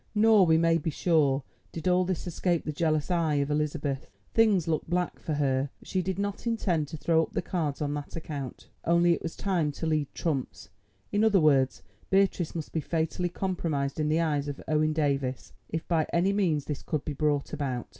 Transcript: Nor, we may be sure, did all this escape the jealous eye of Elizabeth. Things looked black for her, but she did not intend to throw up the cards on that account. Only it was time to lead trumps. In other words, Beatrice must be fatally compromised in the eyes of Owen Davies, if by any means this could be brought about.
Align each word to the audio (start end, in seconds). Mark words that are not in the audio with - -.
Nor, 0.15 0.47
we 0.47 0.57
may 0.57 0.79
be 0.79 0.89
sure, 0.89 1.43
did 1.71 1.87
all 1.87 2.05
this 2.05 2.25
escape 2.25 2.65
the 2.65 2.71
jealous 2.71 3.11
eye 3.11 3.35
of 3.35 3.51
Elizabeth. 3.51 4.09
Things 4.33 4.67
looked 4.67 4.89
black 4.89 5.19
for 5.19 5.33
her, 5.35 5.69
but 5.77 5.87
she 5.87 6.01
did 6.01 6.17
not 6.17 6.47
intend 6.47 6.87
to 6.87 6.97
throw 6.97 7.21
up 7.21 7.33
the 7.33 7.41
cards 7.43 7.83
on 7.83 7.93
that 7.93 8.15
account. 8.15 8.67
Only 8.83 9.13
it 9.13 9.21
was 9.21 9.35
time 9.35 9.71
to 9.73 9.85
lead 9.85 10.11
trumps. 10.15 10.69
In 11.11 11.23
other 11.23 11.39
words, 11.39 11.83
Beatrice 12.09 12.55
must 12.55 12.71
be 12.73 12.81
fatally 12.81 13.29
compromised 13.29 13.99
in 13.99 14.09
the 14.09 14.19
eyes 14.21 14.47
of 14.47 14.59
Owen 14.67 14.91
Davies, 14.91 15.53
if 15.69 15.87
by 15.87 16.07
any 16.11 16.33
means 16.33 16.65
this 16.65 16.81
could 16.81 17.05
be 17.05 17.13
brought 17.13 17.53
about. 17.53 17.87